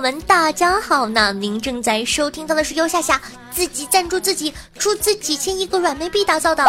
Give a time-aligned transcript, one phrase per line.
[0.00, 1.06] 友们，大家好！
[1.06, 6.64] 那您正在收听到的是由夏夏自己赞助自己出资几千亿个软妹币打造的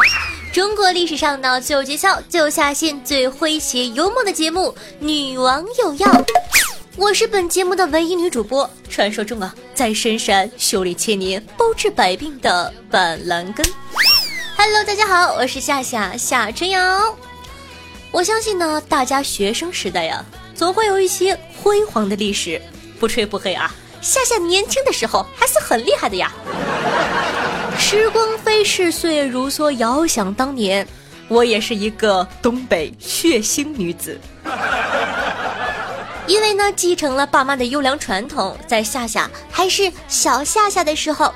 [0.51, 4.67] 中国历史上呢最有诀窍、最有下限、最诙谐幽默的节目
[4.99, 6.07] 《女王有药》。
[6.97, 13.65] 我是本节目的唯一女主播，传说中啊在深山修炼千年、包治百病的板蓝根。
[14.57, 17.15] Hello，大家好，我是夏夏夏春瑶。
[18.11, 21.33] 我相信呢，大家学生时代呀，总会有一些
[21.63, 22.61] 辉煌的历史。
[23.01, 26.31] 不吹不黑啊，夏夏年轻的时候还是很厉害的呀。
[27.75, 30.87] 时光飞逝，岁月如梭，遥想当年，
[31.27, 34.19] 我也是一个东北血腥女子。
[36.27, 41.33] 因为呢，继承了爸妈的优良传统，在夏夏还是小夏夏的时候，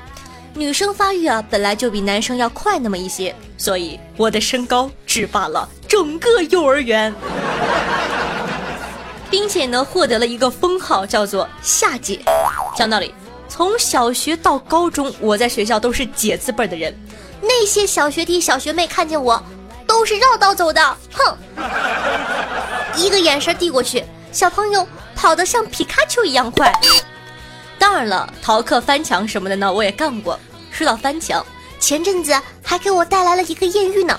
[0.54, 7.12] 女生发育啊本来就比男生要快那么一些，所以我的身高制霸了整个幼儿园。
[9.36, 12.18] 并且呢，获得了一个封号，叫做夏姐。
[12.74, 13.14] 讲道理，
[13.50, 16.98] 从小学到高中，我在学校都是姐字辈的人。
[17.42, 19.38] 那些小学弟、小学妹看见我，
[19.86, 20.96] 都是绕道走的。
[21.12, 21.36] 哼，
[22.96, 26.72] 一个眼神递过去，小朋友跑得像皮卡丘一样快。
[27.78, 30.40] 当然了，逃课、翻墙什么的呢，我也干过。
[30.70, 31.44] 说到翻墙，
[31.78, 34.18] 前阵子还给我带来了一个艳遇呢。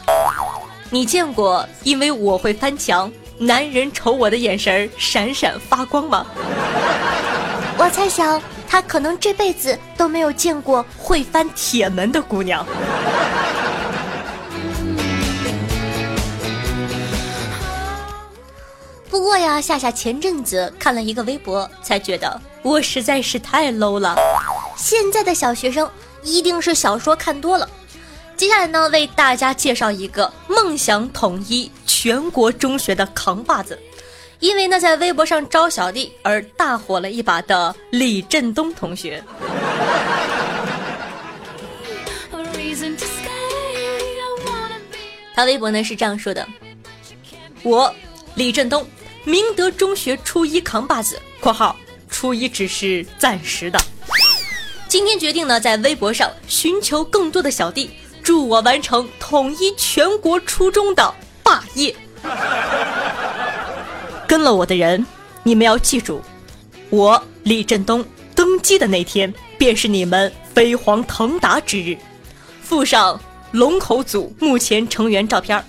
[0.91, 3.11] 你见过因为我会翻墙？
[3.39, 6.25] 男人瞅我的眼神闪闪发光吗？
[7.77, 12.65] 我猜想他可能这辈子都没有见过会翻铁门的姑娘。
[19.07, 24.15] 不过呀，夏夏前阵子看了一个微博，才觉得我实在是太 low 了。
[24.75, 25.87] 现在的小学生
[26.23, 27.69] 一定是小说看多了。
[28.37, 33.77] 接下来呢，为大家介绍一个梦想统一全国中学的扛把子，
[34.39, 39.23] 因为呢在微博上招小弟而大火了一把的李振东同学。
[45.33, 46.47] 他微博呢是这样说的
[47.63, 47.91] ：“我
[48.35, 48.87] 李振东，
[49.23, 51.75] 明德中学初一扛把子（括号
[52.07, 53.79] 初一只是暂时的），
[54.87, 57.89] 今天决定呢在微博上寻求更多的小弟。”
[58.27, 61.95] 助我完成统一全国初中的霸业。
[64.27, 65.07] 跟了我的人，
[65.43, 66.21] 你们要记住，
[66.89, 68.03] 我李振东
[68.35, 71.97] 登基的那天，便是你们飞黄腾达之日。
[72.61, 73.17] 附上
[73.51, 75.63] 龙口组目前成员照片，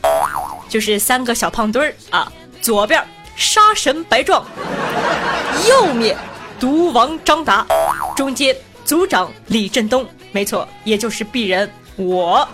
[0.68, 2.32] 就是三个小胖墩儿啊。
[2.60, 3.00] 左边
[3.36, 4.44] 杀神白壮，
[5.68, 6.18] 右面
[6.58, 7.64] 毒王张达，
[8.16, 11.70] 中间组长李振东，没错，也就是鄙人。
[11.98, 12.48] 我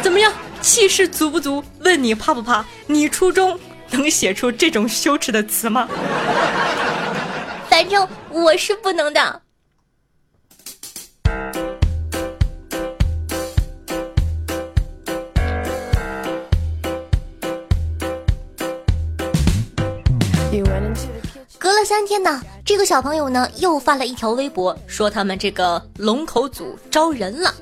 [0.00, 0.32] 怎么样？
[0.60, 1.64] 气势足不足？
[1.80, 2.64] 问你怕不怕？
[2.86, 3.58] 你初中
[3.90, 5.88] 能写出这种羞耻的词吗？
[7.68, 9.42] 反正我是不能的。
[21.58, 27.52] 隔了三天呢，这个小朋友呢又发了一条微博，说他们这个龙口组招人了。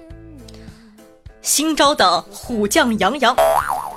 [1.48, 3.34] 新招的虎将杨洋，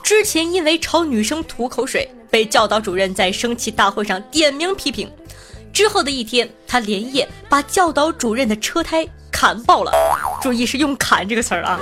[0.02, 5.12] 之前因为朝女生吐口水，被教导主任在升旗大会上点名批评。
[5.74, 9.92] 之后的一天，他连夜把教导主任的车胎砍爆了，
[10.42, 11.78] 注意是用“砍”这个词儿啊。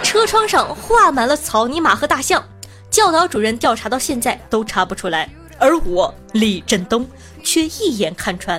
[0.00, 2.40] 车窗上画满了草泥马和大象，
[2.88, 5.28] 教导主任调查到现在都查不出来，
[5.58, 7.04] 而我李振东
[7.42, 8.56] 却一眼看穿。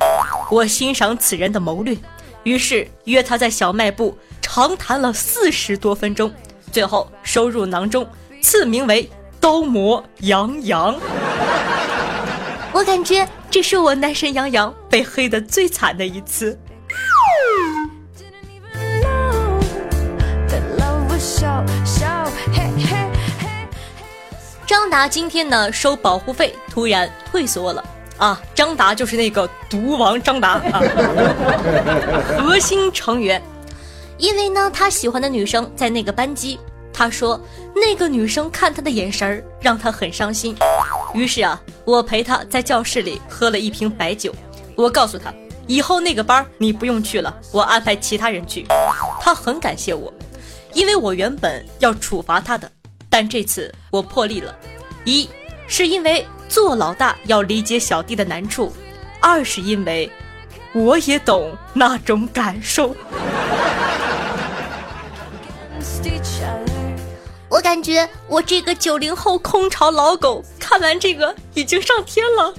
[0.52, 1.96] 我欣赏此人的谋略，
[2.44, 4.18] 于是约他在小卖部。
[4.42, 6.32] 长谈了四十多分钟，
[6.72, 8.08] 最后收入囊中，
[8.42, 9.10] 赐名为
[9.40, 10.96] “刀魔杨洋”。
[12.74, 16.58] 我感觉这是我男神杨洋被黑的最惨的一次。
[24.66, 27.84] 张张达今天呢收保护费，突然退缩了
[28.18, 28.42] 啊！
[28.56, 30.82] 张达就是那个毒王张达啊，
[32.40, 33.42] 核心成员。
[34.22, 36.60] 因为呢，他喜欢的女生在那个班级，
[36.94, 37.42] 他说
[37.76, 40.56] 那个女生看他的眼神儿让他很伤心。
[41.16, 44.32] 于是啊，我陪他在教室里喝了一瓶白酒，
[44.76, 45.34] 我告诉他，
[45.66, 48.68] 以后那个班你不用去了，我安排其他人去。
[49.20, 50.14] 他很感谢我，
[50.74, 52.72] 因为我原本要处罚他的，
[53.10, 54.56] 但这次我破例了。
[55.04, 55.28] 一
[55.66, 58.72] 是因为做老大要理解小弟的难处，
[59.20, 60.08] 二是因为
[60.74, 62.96] 我也懂那种感受。
[67.50, 72.54] 我感觉我这个九零后空巢老狗看完这个已经上天了。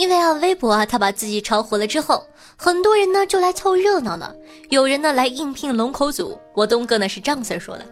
[0.00, 2.24] 因为啊，微博啊，他把自己炒火了之后，
[2.56, 4.34] 很多人呢就来凑热闹了。
[4.70, 7.84] 有人呢来应聘龙口组，我东哥呢是这样子说的。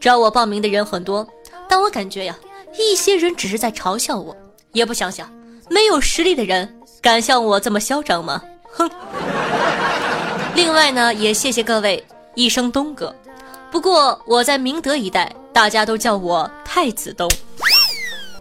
[0.00, 1.28] 找我报名的人很多，
[1.68, 2.34] 但我感觉呀，
[2.78, 4.34] 一些人只是在嘲笑我，
[4.72, 5.30] 也不想想，
[5.68, 8.42] 没有实力的人敢像我这么嚣张吗？
[8.72, 8.90] 哼！
[10.54, 12.02] 另外呢，也谢谢各位
[12.34, 13.14] 一声东哥。
[13.70, 17.28] 不过我在明德一带，大家都叫我太子东。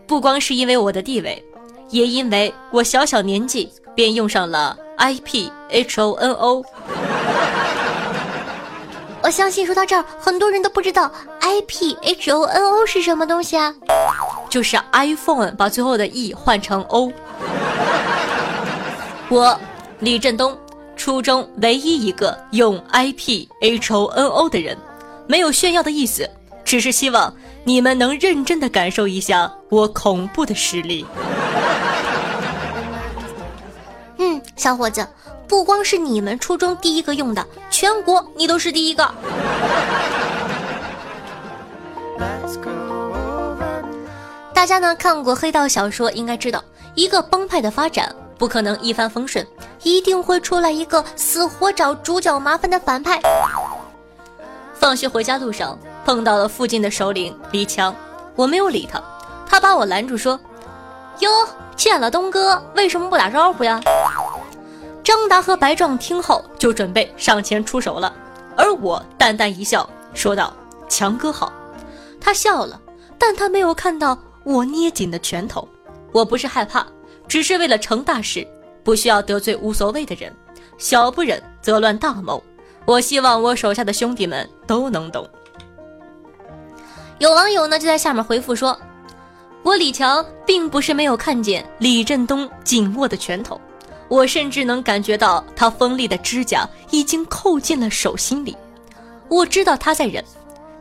[0.08, 1.44] 不光是因为我的地位，
[1.94, 6.66] 也因为我小小年纪便用上了 I P H O N O。
[9.22, 11.10] 我相信说到这儿，很多人都不知道
[11.40, 13.72] I P H O N O 是什么东西啊？
[14.50, 17.14] 就是 iPhone 把最后的 E 换成 O。
[19.30, 19.56] 我
[20.00, 20.58] 李振东，
[20.96, 24.76] 初中唯一一个用 I P H O N O 的人，
[25.28, 26.28] 没有炫耀的意思，
[26.66, 27.32] 只是希望
[27.64, 31.06] 你们能认真的感受一下我恐怖的实力。
[34.64, 35.06] 小伙子。
[35.46, 39.14] 不光是你们初中第一个用的，全国你都是第一个。
[44.54, 46.64] 大家呢看过黑道小说，应该知道，
[46.96, 49.46] 一个帮派的发展不可能一帆风顺，
[49.82, 53.20] 一定会出来一个死活找主角麻烦的反派。
[54.74, 57.94] 放学回家路上碰到了附近的首领李强，
[58.38, 59.04] 我没有理他，
[59.46, 60.40] 他把我拦住说
[61.20, 61.30] ：“哟，
[61.76, 63.82] 见了东哥，为什么不打招呼呀？”
[65.04, 68.14] 张达和白壮听后就准备上前出手了，
[68.56, 70.54] 而我淡淡一笑，说道
[70.88, 71.52] ：“强哥好。”
[72.22, 72.80] 他笑了，
[73.18, 75.68] 但他没有看到我捏紧的拳头。
[76.14, 76.88] 我不是害怕，
[77.28, 78.48] 只是为了成大事，
[78.84, 80.34] 不需要得罪无所谓的人，
[80.78, 82.42] 小不忍则乱大谋。
[82.86, 85.28] 我希望我手下的兄弟们都能懂。
[87.20, 88.78] 有网友呢就在下面回复说
[89.64, 93.60] ：“我李强并不是没有看见李振东紧握的拳头。”
[94.08, 98.56] 我甚至能感觉到他锋利的指甲已经扣进了手心里。
[99.30, 100.24] 我知道他在忍，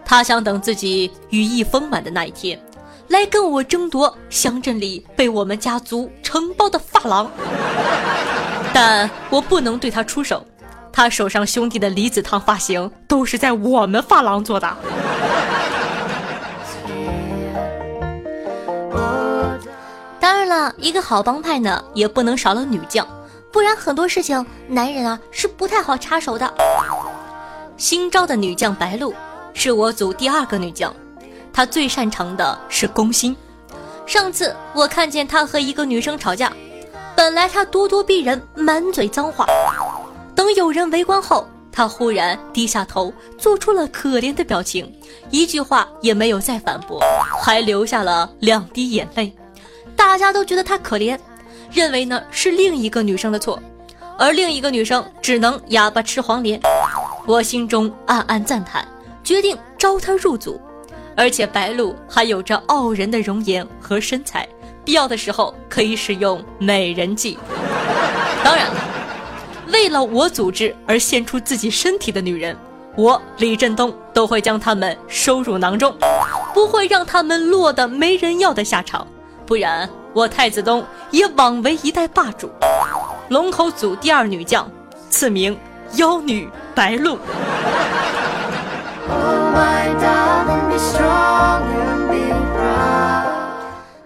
[0.04, 2.60] 他想等自己羽翼丰满的那一天，
[3.08, 7.30] 来跟我争夺乡镇里被我们家族承包的发廊。
[8.74, 10.44] 但我不能对他出手，
[10.92, 14.76] 他手上兄弟的离子烫发型都是在我们发廊做的。
[20.52, 23.06] 了，一个好帮派呢，也不能少了女将。
[23.50, 26.52] 不然很多事情，男人啊是不太好插手的。
[27.76, 29.14] 新招的女将白露
[29.54, 30.94] 是我组第二个女将，
[31.52, 33.36] 她最擅长的是攻心。
[34.06, 36.52] 上次我看见她和一个女生吵架，
[37.16, 39.46] 本来她咄咄逼人，满嘴脏话，
[40.34, 44.90] 等有人围观后，她忽然低下头，做出了可怜的表情，
[45.30, 47.00] 一句话也没有再反驳，
[47.42, 49.34] 还流下了两滴眼泪。
[50.02, 51.16] 大家都觉得她可怜。
[51.70, 53.62] 认为呢是另一个女生的错，
[54.18, 56.60] 而另一个女生只能哑巴吃黄连。
[57.24, 58.86] 我心中暗暗赞叹，
[59.22, 60.60] 决定招她入组。
[61.14, 64.46] 而且白露还有着傲人的容颜和身材，
[64.84, 67.38] 必要的时候可以使用美人计。
[68.42, 68.74] 当然了，
[69.72, 72.56] 为了我组织而献出自己身体的女人，
[72.96, 75.94] 我李振东都会将她们收入囊中，
[76.52, 79.06] 不会让她们落得没人要的下场。
[79.52, 79.86] 不然。
[80.14, 82.50] 我太子东也枉为一代霸主，
[83.28, 84.66] 龙口组第二女将，
[85.10, 85.54] 赐名
[85.96, 87.18] 妖女白露。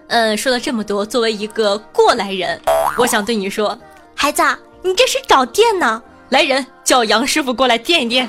[0.09, 2.59] 嗯，说了这么多，作为一个过来人，
[2.97, 3.79] 我想对你说，
[4.15, 4.43] 孩子，
[4.81, 6.03] 你这是找电呢？
[6.27, 8.27] 来人，叫杨师傅过来垫一垫。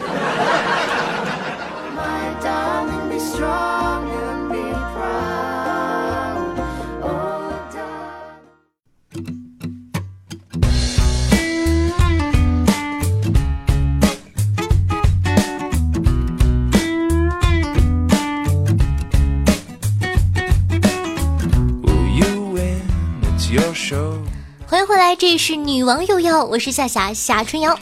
[25.49, 27.75] 是女王又要，我是夏夏夏春瑶。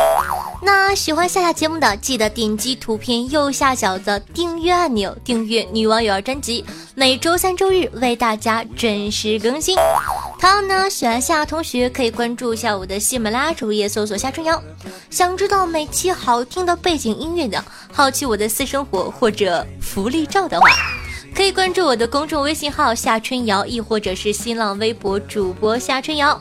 [0.62, 9.74] 那喜欢夏夏节目的，记得点击图片右下角的订阅按钮，订阅女王又要专辑，每周三、周日为大家准时更新。
[10.38, 14.62] 同样呢，喜欢夏夏同学可以关注一下我的喜马拉雅主页，搜索夏春瑶。
[15.10, 20.68] 想知道每期好听的背景音乐的，好奇我的私生活或者福利照的话。
[21.34, 26.40] 可以关注我的公众微信号夏春瑶，亦或者是新浪微博主播夏春瑶。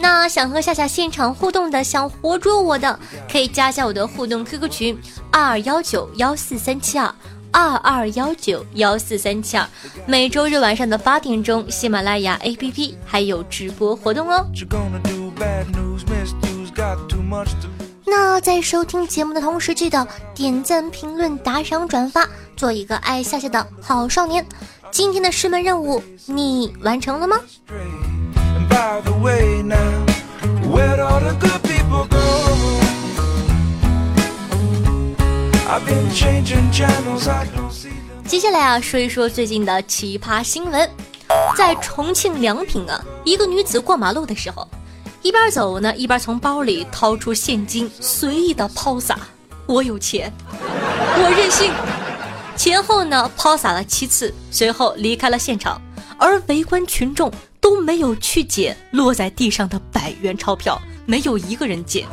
[0.00, 2.98] 那想和夏夏现场互动的，想活捉我的，
[3.30, 4.98] 可以加一下我的互动 QQ 群
[5.30, 7.14] 二二幺九幺四三七二
[7.52, 9.68] 二二幺九幺四三七二。
[10.06, 14.46] 每周日晚上的八点钟，喜马拉雅 APP 还有直播活动哦。
[18.06, 22.26] 那在收听节目的同时，记得点赞、评论、打赏、转发，
[22.56, 24.44] 做一个爱夏夏的好少年。
[24.90, 27.38] 今天的师门任务你完成了吗？
[38.26, 40.88] 接下来啊，说一说最近的奇葩新闻。
[41.54, 44.66] 在重庆梁平啊，一个女子过马路的时候。
[45.20, 49.18] 一边走呢，一边从包里掏出现金，随意的抛洒。
[49.66, 51.70] 我有钱，我任性。
[52.56, 55.78] 前后呢抛洒了七次，随后离开了现场。
[56.18, 57.30] 而围观群众
[57.60, 62.06] 都没有去捡落在地上的百元钞票，没有一个人捡。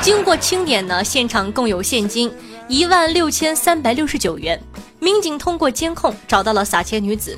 [0.00, 2.32] 经过清点呢，现场共有现金
[2.68, 4.60] 一万六千三百六十九元。
[4.98, 7.36] 民警通过监控找到了撒钱女子。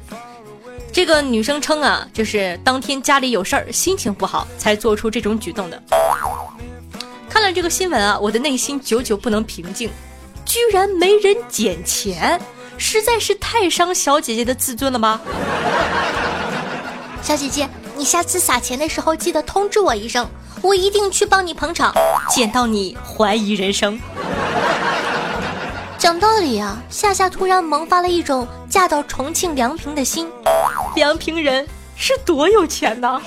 [0.92, 5.82] 这个女生称啊，就是当天家里有事儿，心情不好，才做出这种举动的。
[7.28, 9.90] 看了这个新闻啊，我的内心久久不能平静，
[10.44, 12.40] 居然没人捡钱，
[12.78, 15.20] 实在是太伤小姐姐的自尊了吗？
[17.24, 17.66] 小姐姐，
[17.96, 20.28] 你下次撒钱的时候记得通知我一声，
[20.60, 21.90] 我一定去帮你捧场，
[22.28, 23.98] 捡到你怀疑人生。
[25.96, 30.30] 讲道理啊，夏夏突然萌发了一种嫁到重庆梁平的心。
[30.96, 31.66] 梁平人
[31.96, 33.18] 是多有钱呢？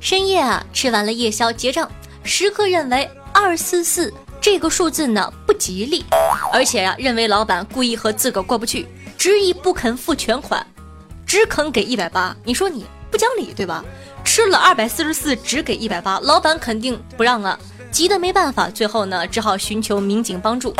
[0.00, 1.90] 深夜啊，吃完了夜宵结账，
[2.32, 6.04] 食客认为二四四这个数字呢不吉利，
[6.52, 8.86] 而且呀，认为老板故意和自个过不去，
[9.18, 10.64] 执意不肯付全款。
[11.26, 13.84] 只肯给一百八，你说你不讲理对吧？
[14.22, 17.58] 吃了二百四十四，只给一百八，老板肯定不让啊！
[17.90, 20.72] 急得没办法，最后呢，只好寻求民警帮助。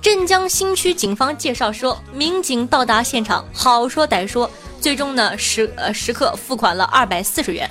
[0.00, 4.50] 镇江新区警方介绍说，民警到达现场，好说歹说，
[4.80, 7.68] 最终呢，食呃食客付款了二百四十元。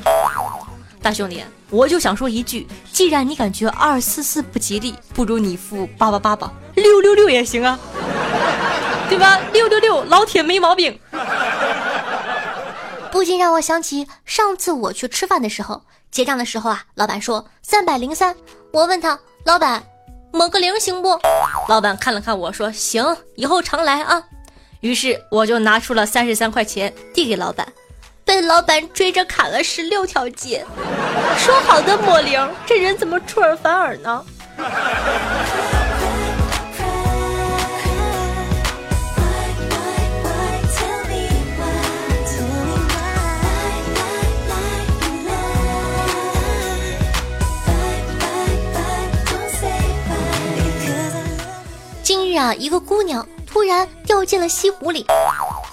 [1.01, 7.80] 大兄弟，我就想说一句，既然你感觉二四四不吉利，不如你付八八八吧，六六六也行啊，
[9.08, 9.39] 对吧？
[9.54, 11.00] 六六六，老铁没毛病。
[13.12, 18.36] 不禁让我想起上次我去吃饭的时候，结账的时候啊，老板说三百零三，
[18.72, 19.82] 我问他老板，
[20.34, 21.18] 抹个零行不？
[21.70, 24.22] 老板看了看我说行，以后常来啊。
[24.82, 27.68] 于是我就拿出了三十三块钱递给老板，
[28.27, 30.63] 被老板追着砍了十六条街。
[31.38, 34.24] 说好的抹零，这人怎么出尔反尔呢？
[52.38, 52.53] 啊！
[52.53, 55.05] 一个姑娘突然掉进了西湖里。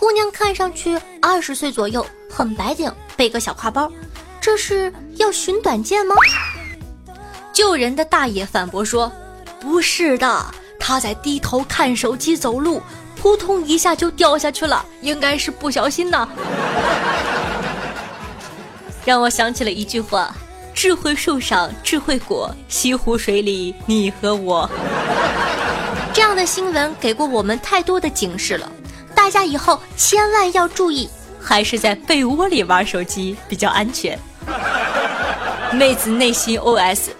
[0.00, 3.90] 姑娘看上去二十岁左右，很白净，背个小挎包。
[4.40, 6.16] 这是要寻短见吗？
[7.52, 9.10] 救人的大爷反驳说
[9.60, 10.44] ：“不是的，
[10.78, 12.82] 他在低头看手机走路，
[13.16, 16.28] 扑通一下就掉下去了，应该是不小心呢。
[19.06, 20.34] ”让我想起了一句话
[20.74, 24.68] ：“智慧树上智慧果，西湖水里你和我。”
[26.12, 28.70] 这样的新闻给过我们太多的警示了，
[29.14, 31.08] 大家以后千万要注意，
[31.44, 34.18] 还是在被窝里玩手机比较安全。
[35.72, 37.10] 妹子内心 OS：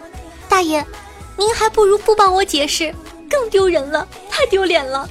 [0.48, 0.84] 大爷，
[1.36, 2.94] 您还不如不帮我解释，
[3.28, 5.06] 更丢人了，太丢脸了。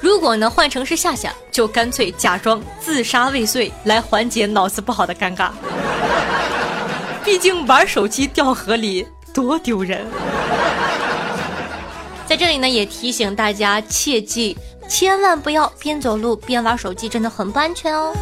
[0.00, 5.50] 如果呢换成是夏夏，就干脆假装自杀未遂来缓解脑子不好的尴尬。
[7.24, 10.06] 毕竟玩手机掉河里多丢人。
[12.26, 14.56] 在这里呢，也提醒大家切记，
[14.92, 18.14] 千万不要边走路边玩手机，真的很不安全哦。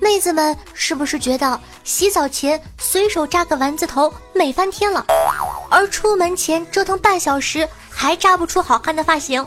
[0.00, 5.04] 妹子们是不是觉得洗澡前随手扎个丸子头美翻天了？
[5.68, 9.46] 而出门前折腾半小时，还扎不出好看的发型。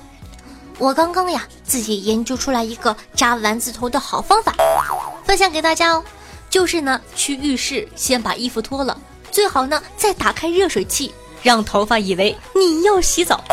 [0.80, 4.56] 我刚刚呀自己研究出来一个扎丸子头的好方法，
[5.26, 6.02] 分享给大家哦。
[6.50, 8.98] 就是呢，去浴室先把衣服脱了，
[9.30, 13.44] 最好呢再打开热水器，让头发以为你要洗澡，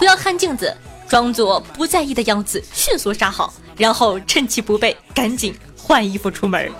[0.00, 0.76] 不要看镜子，
[1.08, 6.70] 装作不在意的样子，迅速扎好，然后趁其不备，赶紧换衣服出门。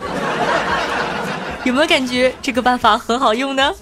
[1.63, 3.73] 有没有感觉这个办法很好用呢？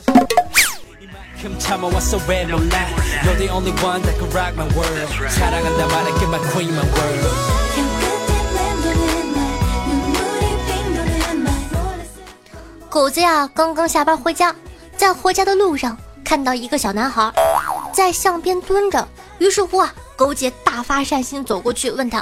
[12.89, 14.55] 狗子呀，刚刚下班回家，
[14.97, 17.33] 在回家的路上看到一个小男孩
[17.93, 19.07] 在巷边蹲着，
[19.39, 22.19] 于是乎啊，狗姐大发善心走过去问他：“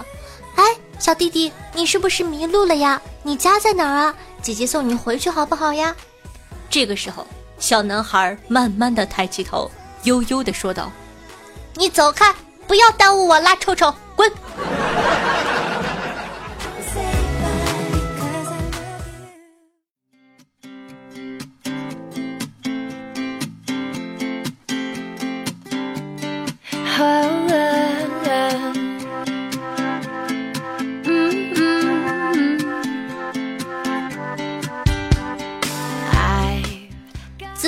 [0.54, 0.64] 哎，
[0.98, 3.00] 小弟弟，你是不是迷路了呀？
[3.22, 4.14] 你家在哪儿啊？
[4.42, 5.96] 姐姐送你回去好不好呀？”
[6.70, 7.26] 这个时候，
[7.58, 9.70] 小男孩慢慢的抬起头，
[10.04, 10.90] 悠悠的说道
[11.74, 12.34] ：“你走开，
[12.66, 14.30] 不要耽误我拉臭臭，滚！”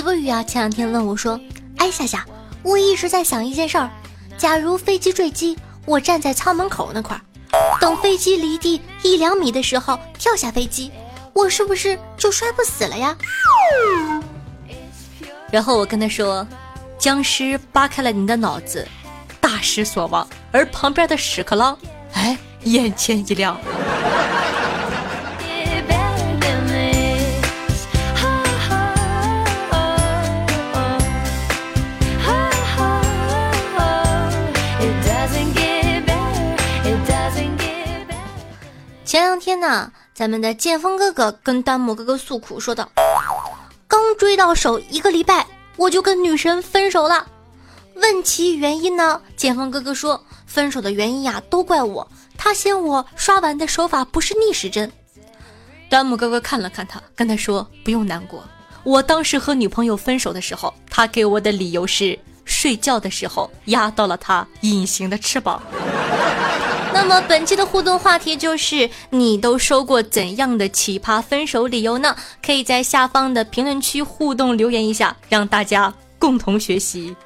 [0.01, 1.39] 子不语啊，前两天问我说
[1.77, 2.25] ：“哎，夏夏，
[2.63, 3.91] 我一直在想一件事儿，
[4.39, 7.21] 假如飞机坠机，我站在舱门口那块儿，
[7.79, 10.91] 等飞机离地一两米的时候跳下飞机，
[11.35, 13.15] 我是不是就摔不死了呀？”
[15.53, 16.49] 然后我跟他说
[16.97, 18.89] ：“僵尸扒开了你的脑子，
[19.39, 21.77] 大失所望。”而旁边的屎壳郎，
[22.15, 23.55] 哎，眼前一亮。
[39.11, 42.89] 前两天呢，咱们的剑锋哥哥跟弹幕哥哥诉苦说道
[43.89, 45.45] ：“刚追到手一个礼拜，
[45.75, 47.27] 我就跟女神分手了。
[47.97, 54.89] 问其原因呢，剑锋哥哥说，分手的原因呀，都怪我，他嫌我刷碗的手法不是逆时针。”
[55.91, 58.45] 弹幕哥哥看了看他，跟他说：“不用难过，
[58.85, 65.61] 我当时和女朋友分手的时候，他给我的理由是睡觉的时候压到了他隐形的翅膀。”
[66.93, 72.17] 那么本期的互动话题就是：你都收过怎样的奇葩分手理由呢？
[72.45, 77.17] 可以在下方的评论区互动留言一下，让大家共同学习。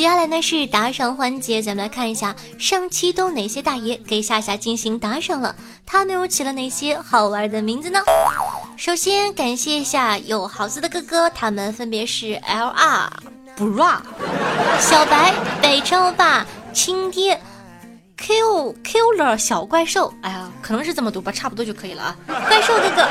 [0.00, 8.00] 接下来呢是打赏环节，咱们来看一下上期都哪些大爷给夏夏进行打赏了，他们又起了哪些好玩的名字呢？
[8.78, 13.12] 首先感谢一下有好字的哥哥，他们分别是 L R
[13.58, 13.98] Bra、
[14.80, 17.38] 小白、北超霸、亲爹。
[18.20, 22.16] Q Killer 小怪兽，哎呀，可能是这么读吧，差不多就可以了啊。
[22.26, 23.08] 怪兽哥哥，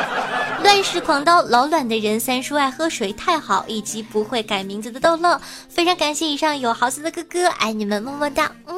[0.62, 8.76] 乱世狂刀，老卵的人，三叔爱喝水，太好，以及不会改名字的逗乐，非常感谢以上有豪子的哥哥，爱你们，么么哒，嗯，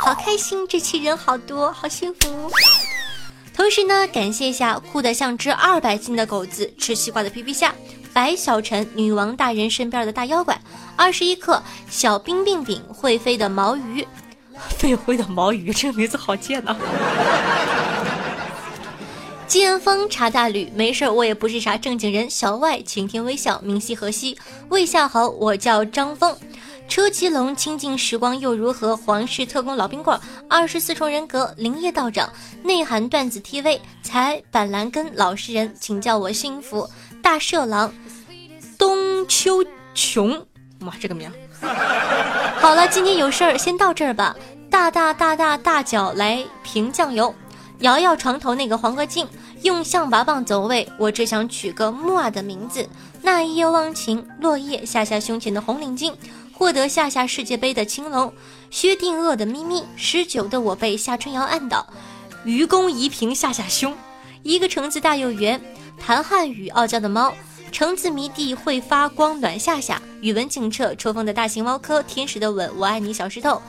[0.00, 2.50] 好开心，这期人好多，好幸福。
[3.54, 7.74] 同时呢，感谢一下酷得像只二百斤的狗子，吃西瓜的皮皮虾，
[8.14, 10.58] 白小晨，女王大人身边的大妖怪，
[10.96, 14.06] 二十一克，小冰冰饼，会飞的毛鱼。
[14.78, 16.76] 飞灰的毛鱼，这个名字好贱呐！
[19.46, 22.28] 剑锋查大吕，没事儿我也不是啥正经人。
[22.30, 24.36] 小外，晴天微笑，明夕何夕？
[24.70, 26.34] 魏夏豪，我叫张峰。
[26.88, 28.96] 车骑龙，清净时光又如何？
[28.96, 32.30] 皇室特工老冰棍，二十四重人格，林业道长，
[32.62, 36.88] 内涵段子 TV，才板蓝根，老实人，请叫我幸福。
[37.22, 37.92] 大色狼，
[38.78, 39.62] 冬秋
[39.94, 40.46] 琼，
[40.80, 41.30] 哇，这个名。
[42.56, 44.34] 好了，今天有事儿，先到这儿吧。
[44.72, 47.32] 大大大大大脚来瓶酱油，
[47.80, 49.28] 摇摇床头那个黄河镜，
[49.60, 50.90] 用象拔蚌走位。
[50.96, 52.88] 我只想取个木啊的名字。
[53.20, 56.14] 那一夜忘情，落叶下下胸前的红领巾，
[56.54, 58.32] 获得下下世界杯的青龙，
[58.70, 61.86] 薛定谔的咪咪，十九的我被夏春瑶按倒，
[62.46, 63.94] 愚公移平下下胸，
[64.42, 65.60] 一个橙子大又圆，
[65.98, 67.30] 谭汉语傲娇的猫。
[67.70, 73.60] 橙子迷弟会发光暖下下，语文警澈抽风的大型猫科，天使的吻，我爱你小石头。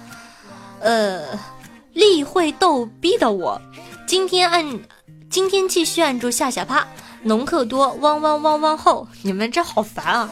[0.84, 1.22] 呃，
[1.94, 3.60] 例会逗逼的我，
[4.06, 4.80] 今天按，
[5.30, 6.86] 今天继续按住夏夏趴。
[7.26, 10.30] 农客多，汪汪汪汪后，你们这好烦啊！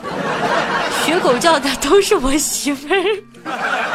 [1.06, 3.24] 学狗叫的都是我媳妇儿。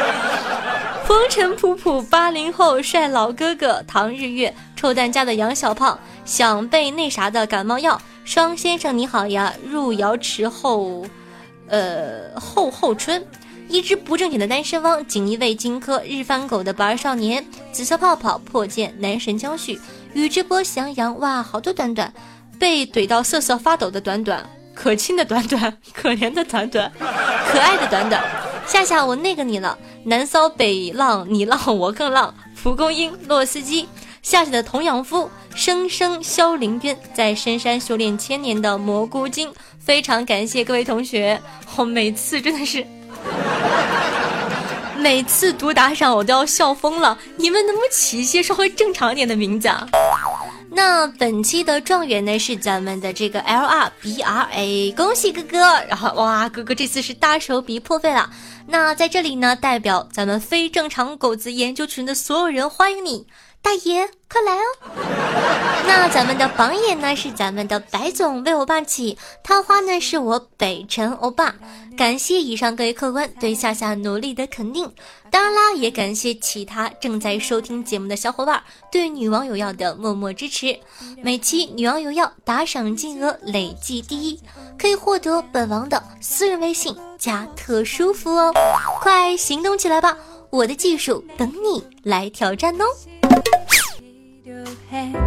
[1.05, 11.05] 风尘仆仆，八零后帅老哥哥，唐日月，臭蛋家的杨小胖，想被那啥的感冒药，双先生你好呀，入瑶池后，
[11.69, 13.23] 呃后后春，
[13.69, 19.79] 一只不正经的单身汪，锦衣卫荆轲，日番狗的不二少年，紫色泡泡，破剑男神江旭，
[20.13, 22.11] 宇智波翔阳，哇，好多短短。
[22.59, 28.23] 被怼到瑟瑟发抖的短短，可亲的短短，可怜的短短，可爱的短短。
[28.65, 29.77] 夏夏，我那个你了。
[30.03, 32.33] 南骚北浪，你浪我更浪。
[32.55, 33.87] 蒲公英，洛斯基，
[34.23, 39.53] 夏夏的童养夫，生生萧凌渊，在深山修炼千年的蘑菇精。
[39.77, 41.39] 非常感谢各位同学，
[41.75, 42.83] 我每次真的是，
[44.97, 47.17] 每次读打赏我都要笑疯了。
[47.37, 49.87] 你们能不能起一些稍微正常点的名字啊？
[50.69, 55.57] 那本期的状元呢是咱们的这个 L R B R A，恭喜哥哥！
[55.87, 58.29] 然后哇，哥哥这次是大手笔破费了。
[58.67, 63.25] 那在这里呢，代表咱们非正常狗子研究群的所有人，欢迎你。
[63.61, 64.63] 大爷，快来哦！
[65.85, 71.53] 那咱们的榜眼呢是咱们的白总为我霸气，桃花呢是我北辰欧巴。
[71.97, 74.89] 感谢以上各位客官对夏夏努力的肯定，
[75.29, 80.79] 当然啦，也感谢其他正在收听节目的小伙伴对女王有药的默默支持。
[81.21, 84.39] 每期女王有药打赏金额累计第一，
[84.79, 88.53] 可以获得本王的私人微信加特殊服哦！
[89.01, 90.17] 快行动起来吧，
[90.51, 92.85] 我的技术等你来挑战哦！
[94.47, 94.53] 好
[94.97, 95.26] 呀，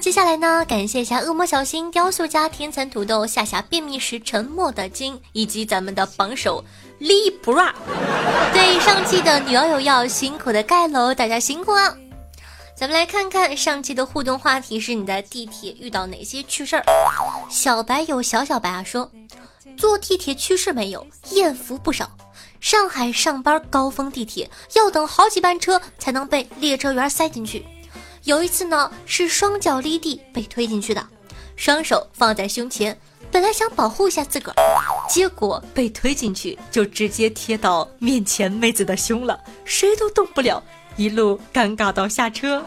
[0.00, 6.64] 接下来呢，感谢一下恶魔小新、雕塑家、天蚕土豆、夏夏便秘时沉默的金，以及咱们的榜首
[7.00, 7.72] Libra。
[8.52, 11.96] 对上期的女网友要辛苦的盖楼，大家辛苦了。
[12.76, 16.84] 咱们来看看上期的互动话题是：你在地铁遇到哪些趣事儿？
[17.50, 19.10] 小白有小小白啊说，
[19.76, 22.08] 坐地铁趣事没有，艳福不少。
[22.60, 27.64] 上海上班高峰地铁要等好几班车才能被列车员塞进去。
[28.28, 31.02] 有一次呢，是双脚离地被推进去的，
[31.56, 32.94] 双手放在胸前，
[33.32, 34.54] 本来想保护一下自个儿，
[35.08, 40.62] 结果被推进去就直接贴到面前妹子的胸了，谁都动不了，
[40.96, 42.62] 一路尴尬到下车。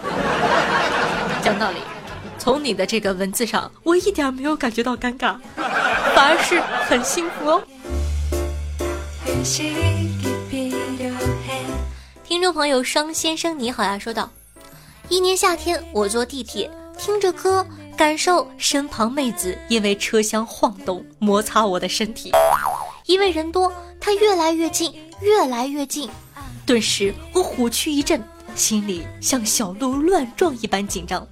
[1.43, 1.77] 讲道理，
[2.39, 5.37] 从你的这个文字上，我一点没有感觉到尴尬，
[6.15, 7.63] 反而是很幸福哦。
[12.23, 14.27] 听众朋友双先生你好呀，说道。
[15.11, 22.31] 一年夏天，我坐地铁，听着歌，感受身旁妹子因为车厢晃动摩擦我的身体。
[23.07, 23.69] 因为人多，
[23.99, 26.09] 她越来越近，越来越近。
[26.65, 28.23] 顿时我虎躯一震，
[28.55, 31.27] 心里像小鹿乱撞一般紧张。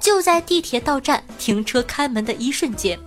[0.00, 2.98] 就在地铁到站停车开门的一瞬间，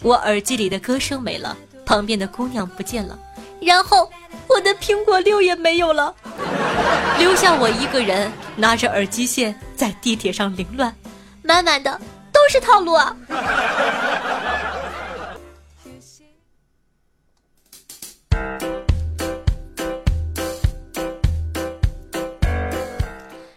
[0.00, 1.54] 我耳机里的歌声没了，
[1.84, 3.18] 旁边的姑娘不见了，
[3.60, 4.10] 然后
[4.48, 6.14] 我的苹果六也没有了。
[7.18, 10.94] 留下我一个人拿着耳机线在地铁上凌乱，
[11.42, 12.00] 满满的
[12.32, 13.16] 都是套路啊！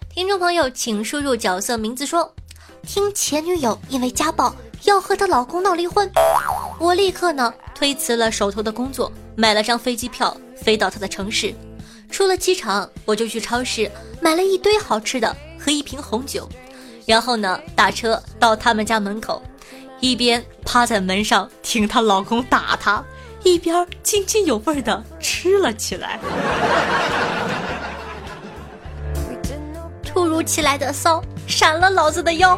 [0.09, 2.33] 听众朋友，请输入角色名字说
[2.81, 6.09] ：“听前女友因为家暴要和她老公闹离婚，
[6.79, 11.53] 我立刻呢推辞了手头的工作，买了张飞机票飞到她的城市。”
[12.09, 13.89] 出了机场，我就去超市
[14.21, 16.47] 买了一堆好吃的和一瓶红酒，
[17.05, 19.41] 然后呢，打车到他们家门口，
[19.99, 23.03] 一边趴在门上听她老公打她，
[23.43, 26.19] 一边津津有味的吃了起来。
[30.03, 32.57] 突如其来的骚闪了老子的腰。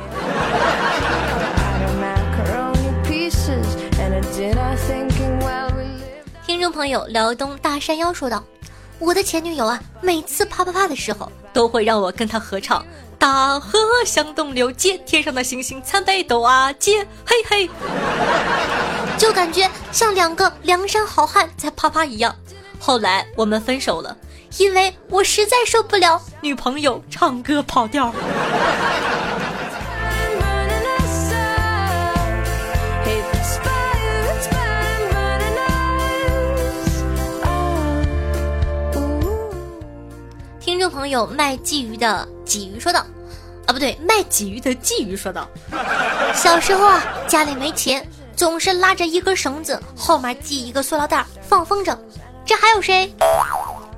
[6.45, 8.41] 听众朋友，辽东大山腰说道。
[8.99, 12.81] 我的前女友啊，每次啪啪啪的时候，都会让我跟她合唱
[13.17, 17.69] 《大河向东流》，接天上的星星参北斗啊，接嘿嘿，
[19.17, 22.35] 就感觉像两个梁山好汉在啪啪一样。
[22.77, 24.15] 后来我们分手了，
[24.57, 28.13] 因为我实在受不了女朋友唱歌跑调。
[40.79, 43.05] 听众朋友卖鲫鱼的鲫鱼说道
[43.67, 45.45] ：“啊，不对，卖鲫鱼的鲫鱼说道，
[46.33, 51.97] 小时候啊，家里没钱，总是拉着一根绳子，后面系一个塑料袋，放风筝。
[52.45, 53.13] 这还有谁？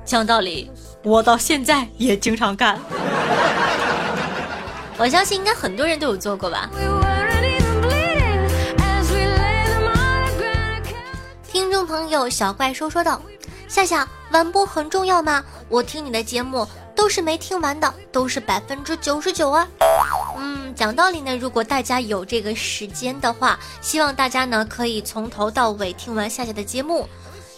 [0.04, 0.72] 讲道理，
[1.04, 2.76] 我到现在也经常干。
[4.98, 6.68] 我相信应该很多人都有做过吧。”
[11.46, 13.22] 听众朋友小怪兽说道。
[13.68, 15.44] 夏夏，晚播很重要吗？
[15.68, 16.66] 我听你的节目
[16.96, 19.68] 都是没听完的，都是百分之九十九啊。
[20.38, 27.06] 嗯，讲道理呢，如果大家有这个时间的话，希望大家呢可以从头到尾听完夏夏的节目，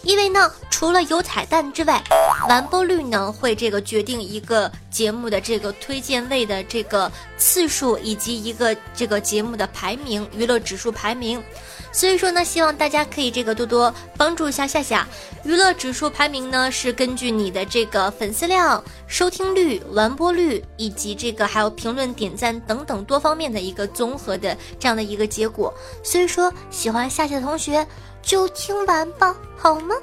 [0.05, 2.01] 因为呢，除了有彩蛋之外，
[2.47, 11.43] 完播率呢会这个决定一个节目的这个推荐位的这个次数，以及一个这个节目的排名，娱乐指数排名。
[11.91, 15.07] 所以说呢，希望大家可以这个多多帮助一下夏夏。
[15.43, 25.73] 娱乐指数排名呢是根据你的这个粉丝量、收听率、完播率以及这个还有评论、点赞等等多方面的一个综合的这样的一个结果。
[26.03, 27.87] 所以说，喜欢夏夏的同学
[28.25, 29.93] 就听完吧，好吗？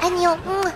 [0.00, 0.72] 爱你哟，嗯。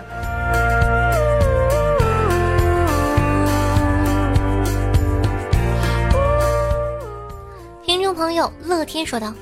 [7.83, 9.33] 听众朋友乐天说道：“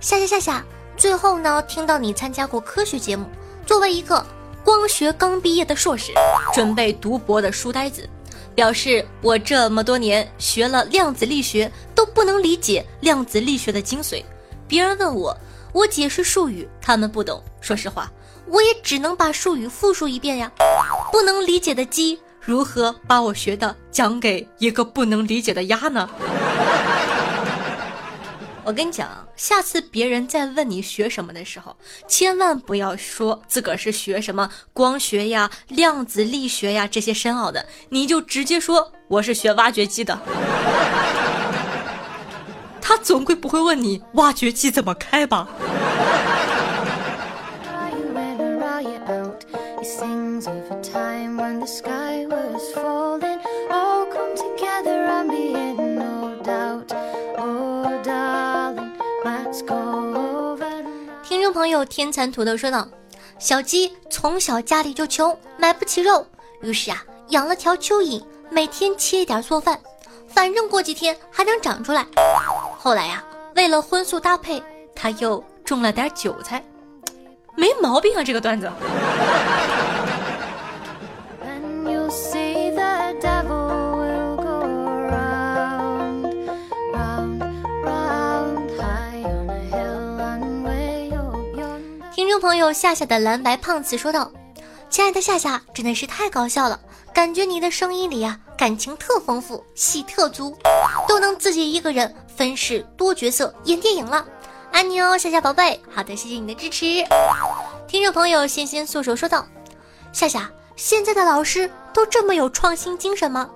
[0.00, 0.64] 夏夏夏夏，
[0.96, 3.26] 最后呢，听到你参加过科学节目，
[3.66, 4.24] 作为一个
[4.64, 6.14] 光学刚毕业的硕士，
[6.54, 8.08] 准备读博的书呆子，
[8.54, 14.24] 表示我这么多年学了量子力学，都不能理解量子力学的精髓。
[14.66, 15.36] 别人问我，
[15.72, 17.42] 我解释术语，他们不懂。
[17.60, 18.10] 说实话，
[18.46, 20.50] 我也只能把术语复述一遍呀。
[21.12, 26.08] 不能理解的鸡，如何把我学的讲给一个不能理解的鸭呢？”
[28.64, 31.74] 我跟你讲，下次别人再问你学什么的时候，
[32.06, 40.18] 千万不要说自个儿是学什么光学呀、量子力学呀这些深奥的，你就直接说我是学挖掘机的。
[42.88, 45.46] 他总归不会问你挖掘机怎么开吧？
[61.22, 62.88] 听众朋友天蚕土豆说道
[63.38, 66.24] ：“小鸡从小家里就穷，买不起肉，
[66.62, 69.78] 于是啊养了条蚯蚓，每天切一点做饭，
[70.38, 72.06] 反正过几天还能长出来。
[72.78, 73.24] 后来呀，
[73.56, 74.62] 为了荤素搭配，
[74.94, 76.64] 他又种了点韭菜，
[77.56, 78.70] 没毛病啊，这个段子。”
[92.14, 94.30] 听众朋友夏夏的蓝白胖子说道
[94.88, 96.78] ：“亲爱的夏夏，真的是太搞笑了，
[97.12, 100.56] 感觉你的声音里呀，感情特丰富，戏特足，
[101.08, 104.24] 都能自己一个人分饰多角色演电影了。
[104.70, 105.80] 爱你哦，夏夏宝贝。
[105.90, 107.04] 好的，谢谢你的支持。”
[107.88, 109.44] 听众朋友纤纤素手说道
[110.12, 113.48] ：“夏夏，现在的老师都这么有创新精神吗？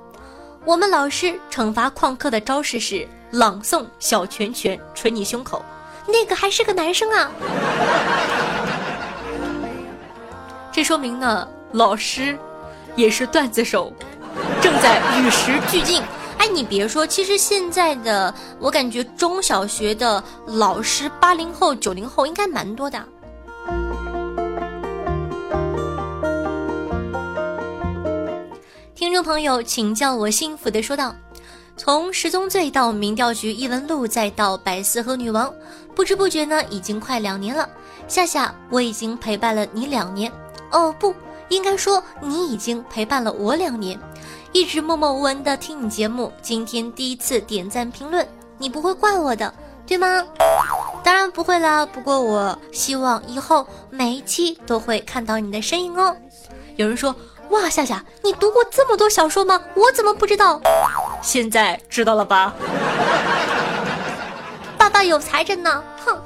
[0.64, 5.62] 我们老师惩罚旷课的招式是朗诵小拳拳捶你胸口，
[6.06, 7.30] 那个还是个男生啊。
[10.72, 12.38] ”这说明呢，老师
[12.96, 13.92] 也是段子手，
[14.60, 16.02] 正在与时俱进。
[16.38, 23.02] 哎，你别说，其实现在的我感觉中小学的老师，八零后、九零后应该蛮多的。
[28.94, 31.14] 听众朋友，请叫我幸福的说道：
[31.76, 35.52] 从十宗罪到民调局异闻录，再到百思和女王，
[35.94, 37.68] 不知不觉呢，已经快两年了。
[38.08, 40.30] 夏夏，我已经陪伴了你两年。
[40.70, 41.14] 哦，不
[41.52, 44.00] 应该说你已经陪伴了我两年，
[44.52, 49.52] 一直默默无闻的听你节目，今天第一次点赞评论，你不会怪我的，
[49.86, 50.24] 对吗？
[51.04, 56.16] 当然不会啦，不过我希望以后每一期都会看到你的身影哦。
[56.76, 57.14] 有人说，
[57.50, 59.60] 哇，夏夏，你读过这么多小说吗？
[59.74, 60.58] 我怎么不知道？
[61.20, 62.54] 现在知道了吧？
[64.78, 66.18] 爸爸有才着呢，哼。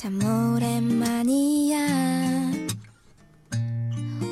[0.00, 1.76] 참 오랜만이야.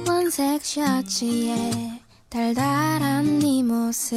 [0.07, 4.17] 원색 셔츠에 달달한 네 모습.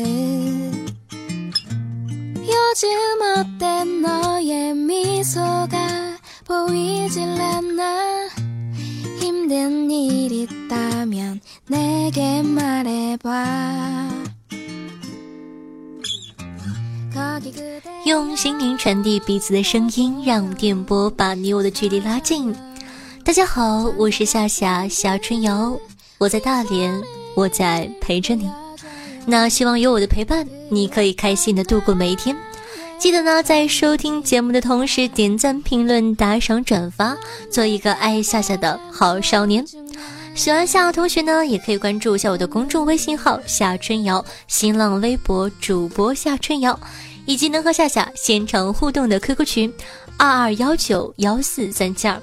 [2.37, 2.87] 요즘
[3.35, 8.29] 어땐 너의 미소가 보이질 않나?
[9.19, 14.37] 힘든 일 있다면 내게 말해봐.
[18.05, 22.55] 用心灵传递彼此的声音，让电波把你我的距离拉近。
[23.23, 25.77] 大家好，我是夏夏夏春瑶，
[26.17, 27.01] 我在大连，
[27.35, 28.49] 我在陪着你。
[29.25, 32.35] 那希望有我的陪伴，你可以开心的度过每一天。
[32.97, 37.15] 记得呢，在收听节目的同时，点赞、评论、打赏、转发，
[37.51, 39.63] 做一个爱夏夏的好少年。
[40.35, 46.79] 喜欢夏同学呢，也可以关注一下我的公众微信号夏春瑶，新浪微博主播夏春瑶。
[47.29, 49.71] 以及能和夏夏现场互动的 QQ 群，
[50.17, 52.19] 二二幺九幺四三七二。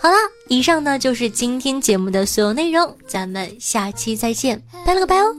[0.00, 0.14] 好了，
[0.46, 5.34] 以上呢就是今天节目的所有内容，咱们下期再见，拜了个拜哦。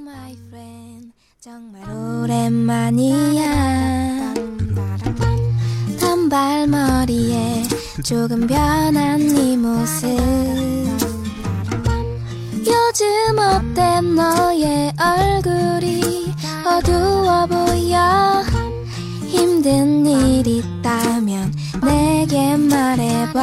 [19.68, 21.54] 힘든 일 있다면
[21.84, 23.38] 내게 말해봐.